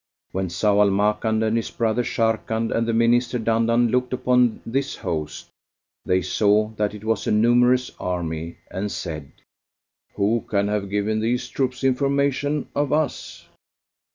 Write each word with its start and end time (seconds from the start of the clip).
When 0.31 0.47
Zau 0.47 0.79
al 0.81 0.89
Makan 0.89 1.43
and 1.43 1.55
his 1.55 1.69
brother 1.69 2.01
Sharrkan 2.01 2.71
and 2.75 2.87
the 2.87 2.91
Minister 2.93 3.37
Dandan 3.37 3.89
looked 3.91 4.13
upon 4.13 4.59
this 4.65 4.95
host, 4.95 5.49
they 6.05 6.23
saw 6.23 6.69
that 6.69 6.95
it 6.95 7.03
was 7.03 7.27
a 7.27 7.31
numerous 7.31 7.91
army 7.99 8.57
and 8.71 8.91
said, 8.91 9.31
"Who 10.15 10.43
can 10.49 10.69
have 10.69 10.89
given 10.89 11.19
these 11.19 11.47
troops 11.49 11.83
information 11.83 12.67
of 12.73 12.91
us?" 12.91 13.45